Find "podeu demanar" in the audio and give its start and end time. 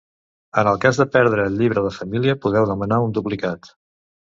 2.49-3.03